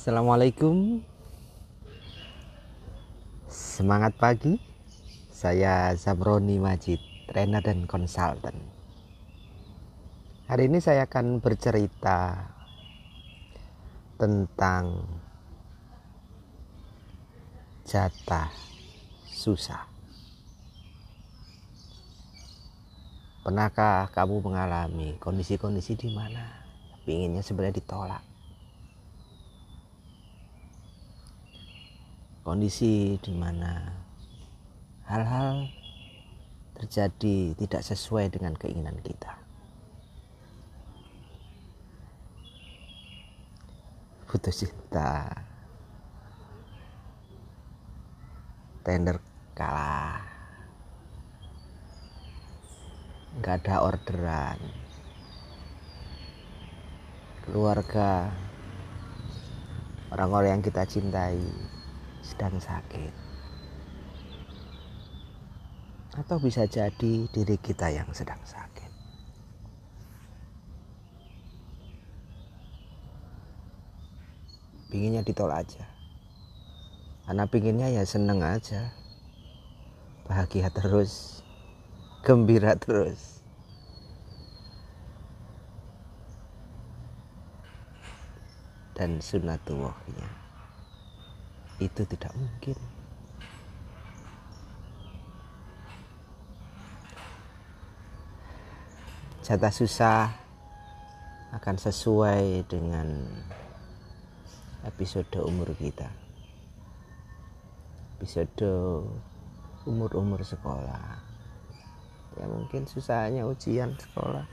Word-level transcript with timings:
Assalamualaikum. 0.00 1.04
Semangat 3.52 4.16
pagi. 4.16 4.56
Saya 5.28 5.92
Zamroni 5.92 6.56
Majid 6.56 6.96
Trainer 7.28 7.60
dan 7.60 7.84
konsultan. 7.84 8.56
Hari 10.48 10.72
ini 10.72 10.80
saya 10.80 11.04
akan 11.04 11.44
bercerita 11.44 12.32
Tentang 14.16 15.04
Jatah 17.84 18.48
Susah. 19.28 19.84
Pernahkah 23.44 24.08
kamu 24.16 24.48
mengalami 24.48 25.20
kondisi-kondisi 25.20 25.92
di 25.92 26.08
mana 26.08 26.64
inginnya 27.04 27.44
sebenarnya 27.44 27.84
ditolak 27.84 28.29
kondisi 32.50 33.14
di 33.22 33.30
mana 33.30 33.78
hal-hal 35.06 35.70
terjadi 36.74 37.54
tidak 37.54 37.86
sesuai 37.86 38.26
dengan 38.26 38.58
keinginan 38.58 38.98
kita. 39.06 39.38
Putus 44.26 44.66
cinta, 44.66 45.30
tender 48.82 49.22
kalah, 49.54 50.18
nggak 53.38 53.62
ada 53.62 53.74
orderan, 53.78 54.58
keluarga, 57.46 58.34
orang-orang 60.10 60.58
yang 60.58 60.62
kita 60.66 60.82
cintai 60.82 61.70
sedang 62.30 62.62
sakit. 62.62 63.12
Atau 66.14 66.38
bisa 66.38 66.62
jadi 66.70 67.26
diri 67.26 67.56
kita 67.58 67.90
yang 67.90 68.06
sedang 68.14 68.38
sakit. 68.46 68.90
Pinginnya 74.90 75.22
ditolak 75.22 75.66
aja. 75.66 75.86
Karena 77.26 77.46
pinginnya 77.46 77.88
ya 77.94 78.02
seneng 78.02 78.42
aja. 78.42 78.90
Bahagia 80.26 80.70
terus. 80.70 81.42
Gembira 82.26 82.74
terus. 82.74 83.38
Dan 88.98 89.22
sunatullahnya 89.22 90.49
itu 91.80 92.04
tidak 92.04 92.32
mungkin. 92.36 92.76
Jatah 99.40 99.72
susah 99.72 100.30
akan 101.56 101.76
sesuai 101.80 102.68
dengan 102.68 103.26
episode 104.84 105.32
umur 105.42 105.72
kita. 105.74 106.06
Episode 108.20 108.68
umur-umur 109.88 110.44
sekolah. 110.44 111.24
Ya 112.38 112.46
mungkin 112.46 112.84
susahnya 112.84 113.48
ujian 113.48 113.96
sekolah. 113.96 114.44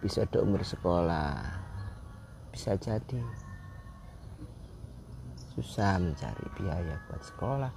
Episode 0.00 0.38
umur 0.38 0.62
sekolah 0.62 1.61
bisa 2.52 2.76
jadi. 2.76 3.20
Susah 5.56 5.98
mencari 5.98 6.46
biaya 6.60 6.96
buat 7.08 7.22
sekolah. 7.24 7.72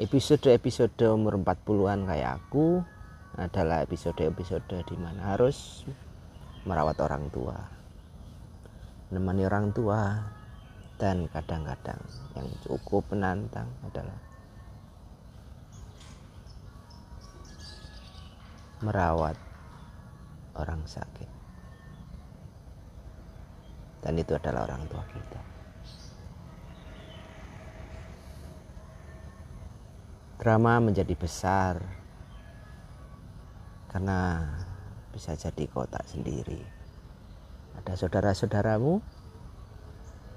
Episode-episode 0.00 0.96
umur 1.12 1.36
40-an 1.40 2.08
kayak 2.08 2.30
aku 2.40 2.80
adalah 3.36 3.84
episode-episode 3.84 4.68
di 4.68 4.96
mana 4.96 5.36
harus 5.36 5.88
merawat 6.64 6.96
orang 7.00 7.28
tua 7.28 7.82
menemani 9.12 9.44
orang 9.44 9.76
tua 9.76 10.24
dan 10.96 11.28
kadang-kadang 11.28 12.00
yang 12.32 12.48
cukup 12.64 13.04
menantang 13.12 13.68
adalah 13.84 14.16
merawat 18.80 19.36
orang 20.58 20.84
sakit. 20.84 21.30
Dan 24.02 24.18
itu 24.18 24.34
adalah 24.34 24.66
orang 24.66 24.82
tua 24.90 25.04
kita. 25.06 25.40
Drama 30.42 30.82
menjadi 30.82 31.14
besar 31.14 31.78
karena 33.94 34.42
bisa 35.14 35.38
jadi 35.38 35.64
kotak 35.70 36.02
sendiri. 36.10 36.66
Ada 37.78 37.94
saudara-saudaramu 37.94 38.98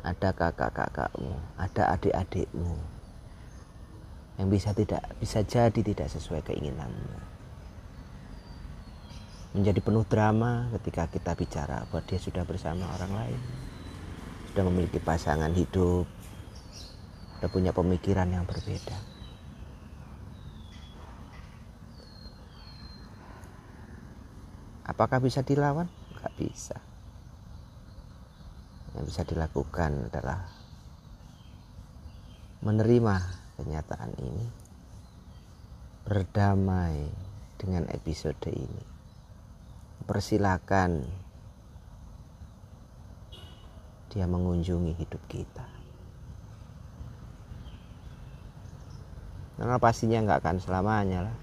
ada 0.05 0.29
kakak-kakakmu 0.37 1.33
ada 1.57 1.97
adik-adikmu 1.97 2.77
yang 4.37 4.47
bisa 4.53 4.69
tidak 4.77 5.01
bisa 5.17 5.41
jadi 5.41 5.81
tidak 5.81 6.05
sesuai 6.13 6.45
keinginanmu 6.45 7.34
menjadi 9.55 9.79
penuh 9.79 10.03
drama 10.03 10.67
ketika 10.75 11.07
kita 11.07 11.31
bicara 11.31 11.87
bahwa 11.87 12.03
dia 12.03 12.19
sudah 12.19 12.43
bersama 12.43 12.91
orang 12.99 13.13
lain. 13.15 13.41
Sudah 14.51 14.63
memiliki 14.67 14.99
pasangan 14.99 15.55
hidup. 15.55 16.03
Sudah 17.39 17.49
punya 17.49 17.71
pemikiran 17.71 18.27
yang 18.27 18.43
berbeda. 18.43 18.99
Apakah 24.85 25.23
bisa 25.23 25.39
dilawan? 25.39 25.87
nggak 26.19 26.35
bisa. 26.35 26.77
Yang 28.97 29.05
bisa 29.13 29.21
dilakukan 29.23 30.11
adalah 30.11 30.51
menerima 32.65 33.15
kenyataan 33.61 34.11
ini 34.19 34.47
berdamai 36.01 37.07
dengan 37.61 37.85
episode 37.93 38.41
ini 38.49 38.94
persilakan 40.05 41.01
dia 44.13 44.29
mengunjungi 44.29 44.95
hidup 44.95 45.19
kita. 45.27 45.67
Karena 49.59 49.75
pastinya 49.75 50.23
nggak 50.23 50.39
akan 50.39 50.57
selamanya 50.61 51.19
lah. 51.27 51.37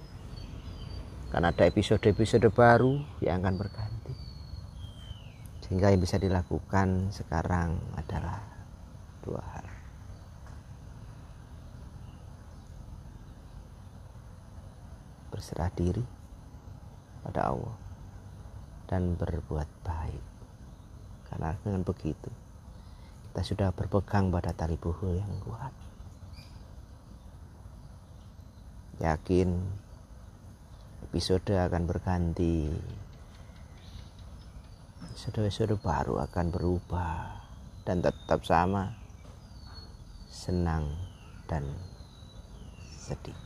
Karena 1.28 1.52
ada 1.52 1.64
episode-episode 1.68 2.48
baru 2.48 2.96
yang 3.20 3.44
akan 3.44 3.60
berganti. 3.60 4.14
Sehingga 5.64 5.92
yang 5.92 6.00
bisa 6.00 6.16
dilakukan 6.16 7.12
sekarang 7.12 7.76
adalah 7.96 8.40
dua 9.20 9.42
hal. 9.52 9.66
Berserah 15.32 15.72
diri 15.72 16.04
pada 17.24 17.52
Allah 17.52 17.91
dan 18.92 19.16
berbuat 19.16 19.69
baik. 19.80 20.25
Karena 21.32 21.56
dengan 21.64 21.80
begitu 21.80 22.28
kita 23.32 23.41
sudah 23.41 23.69
berpegang 23.72 24.28
pada 24.28 24.53
tali 24.53 24.76
buhul 24.76 25.16
yang 25.16 25.32
kuat. 25.41 25.72
Yakin 29.00 29.48
episode 31.08 31.56
akan 31.56 31.88
berganti. 31.88 32.68
Episode-episode 35.09 35.80
baru 35.80 36.21
akan 36.28 36.53
berubah 36.53 37.41
dan 37.89 38.04
tetap 38.04 38.44
sama 38.44 38.92
senang 40.28 40.92
dan 41.48 41.65
sedih. 43.00 43.36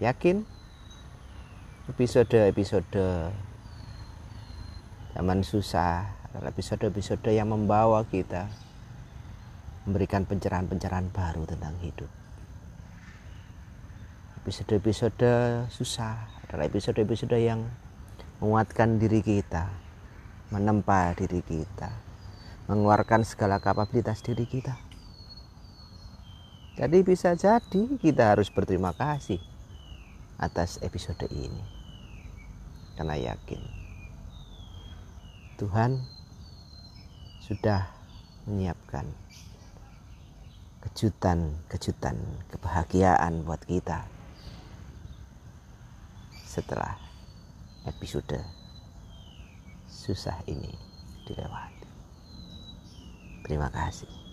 Yakin 0.00 0.55
episode-episode 1.86 3.30
zaman 5.14 5.40
susah. 5.46 6.18
Episode-episode 6.36 7.32
yang 7.32 7.48
membawa 7.48 8.04
kita 8.04 8.50
memberikan 9.86 10.28
pencerahan-pencerahan 10.28 11.08
baru 11.14 11.48
tentang 11.48 11.78
hidup. 11.80 12.10
Episode-episode 14.42 15.30
susah 15.72 16.28
adalah 16.44 16.68
episode-episode 16.68 17.38
yang 17.38 17.64
menguatkan 18.42 18.98
diri 19.00 19.22
kita 19.22 19.70
menempa 20.50 21.14
diri 21.16 21.40
kita 21.40 21.88
mengeluarkan 22.66 23.22
segala 23.22 23.62
kapabilitas 23.62 24.20
diri 24.26 24.44
kita. 24.44 24.74
Jadi 26.76 26.98
bisa 27.00 27.32
jadi 27.38 27.82
kita 27.96 28.36
harus 28.36 28.50
berterima 28.52 28.92
kasih 28.92 29.40
atas 30.36 30.76
episode 30.84 31.24
ini 31.32 31.75
karena 32.96 33.14
yakin 33.14 33.60
Tuhan 35.56 36.00
sudah 37.44 37.88
menyiapkan 38.48 39.06
kejutan-kejutan 40.84 42.16
kebahagiaan 42.50 43.44
buat 43.46 43.60
kita 43.64 44.04
setelah 46.44 46.96
episode 47.84 48.40
susah 49.86 50.40
ini 50.48 50.72
dilewati. 51.26 51.88
Terima 53.44 53.70
kasih. 53.70 54.25